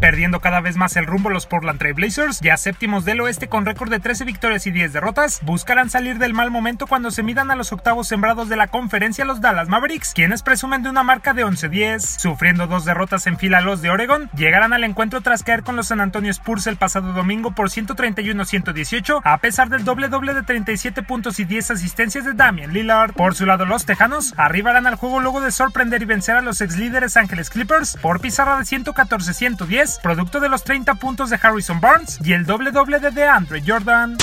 [0.00, 3.64] Perdiendo cada vez más el rumbo los Portland Trail Blazers, ya séptimos del oeste con
[3.64, 7.50] récord de 13 victorias y 10 derrotas, buscarán salir del mal momento cuando se midan
[7.50, 11.32] a los octavos sembrados de la conferencia los Dallas Mavericks, quienes presumen de una marca
[11.32, 12.00] de 11-10.
[12.18, 15.86] Sufriendo dos derrotas en fila los de Oregon, llegarán al encuentro tras caer con los
[15.86, 21.02] San Antonio Spurs el pasado domingo por 131-118, a pesar del doble doble de 37
[21.04, 23.14] puntos y 10 asistencias de Damian Lillard.
[23.14, 26.60] Por su lado, los Tejanos arribarán al juego luego de sorprender y vencer a los
[26.60, 31.80] ex líderes Ángeles Clippers por pizarra de 114-110 producto de los 30 puntos de Harrison
[31.80, 34.16] Barnes y el doble doble de DeAndre Jordan.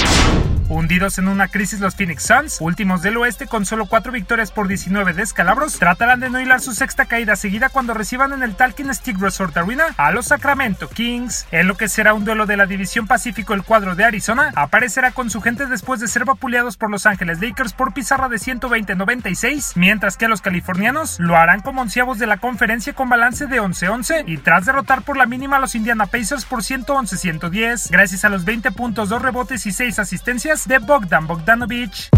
[0.69, 4.67] Hundidos en una crisis los Phoenix Suns, últimos del oeste con solo 4 victorias por
[4.67, 8.93] 19 descalabros, tratarán de no hilar su sexta caída seguida cuando reciban en el Talking
[8.93, 11.47] Stick Resort Arena a los Sacramento Kings.
[11.51, 15.11] En lo que será un duelo de la División Pacífico, el cuadro de Arizona aparecerá
[15.11, 19.73] con su gente después de ser vapuleados por Los Ángeles Lakers por pizarra de 120-96,
[19.75, 24.23] mientras que los californianos lo harán como onceavos de la conferencia con balance de 11-11
[24.27, 28.45] y tras derrotar por la mínima a los Indiana Pacers por 111-110, gracias a los
[28.45, 32.09] 20 puntos, 2 rebotes y 6 asistencias Yes, det Bogdan Bogdanovic.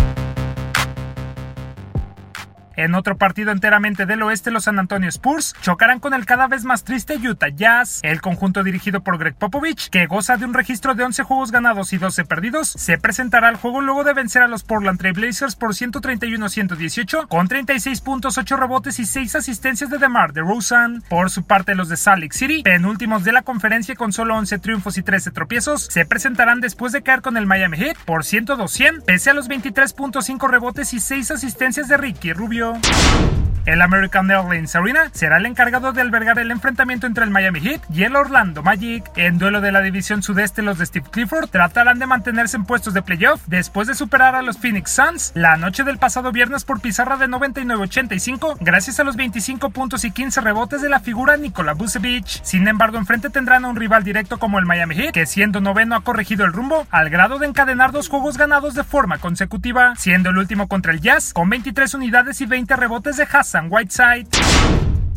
[2.77, 6.65] En otro partido enteramente del oeste, los San Antonio Spurs chocarán con el cada vez
[6.65, 7.99] más triste Utah Jazz.
[8.03, 11.93] El conjunto dirigido por Greg Popovich, que goza de un registro de 11 juegos ganados
[11.93, 15.55] y 12 perdidos, se presentará al juego luego de vencer a los Portland Trail Blazers
[15.55, 21.03] por 131-118 con 36 puntos, 8 rebotes y 6 asistencias de DeMar DeRozan.
[21.09, 24.59] Por su parte, los de Salt Lake City, penúltimos de la conferencia con solo 11
[24.59, 29.05] triunfos y 13 tropiezos, se presentarán después de caer con el Miami Heat por 102-100,
[29.05, 32.64] pese a los 23.5 rebotes y 6 asistencias de Ricky Rubio.
[32.65, 33.44] Tchau.
[33.65, 37.81] El American Airlines Arena será el encargado de albergar el enfrentamiento entre el Miami Heat
[37.91, 39.03] y el Orlando Magic.
[39.15, 42.93] En duelo de la división sudeste, los de Steve Clifford tratarán de mantenerse en puestos
[42.93, 46.79] de playoff después de superar a los Phoenix Suns la noche del pasado viernes por
[46.79, 51.73] pizarra de 99-85, gracias a los 25 puntos y 15 rebotes de la figura Nikola
[51.73, 52.27] Vucevic.
[52.43, 55.95] Sin embargo, enfrente tendrán a un rival directo como el Miami Heat, que siendo noveno
[55.95, 60.29] ha corregido el rumbo al grado de encadenar dos juegos ganados de forma consecutiva, siendo
[60.29, 64.27] el último contra el Jazz con 23 unidades y 20 rebotes de Hassan Whiteside.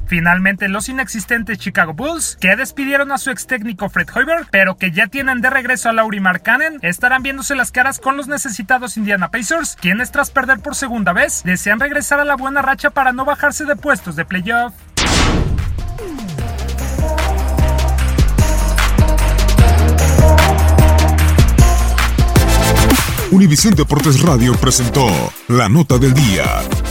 [0.07, 4.91] Finalmente, los inexistentes Chicago Bulls, que despidieron a su ex técnico Fred Hoiberg, pero que
[4.91, 9.31] ya tienen de regreso a Laurie Markkanen, estarán viéndose las caras con los necesitados Indiana
[9.31, 13.27] Pacers, quienes tras perder por segunda vez, desean regresar a la buena racha para no
[13.27, 14.73] bajarse de puestos de playoff.
[23.31, 25.07] Univisión Deportes Radio presentó
[25.49, 26.45] la nota del día.